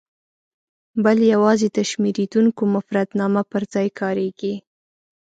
[1.03, 4.53] بل یوازې د شمېرېدونکي مفردنامه پر ځای کاریږي.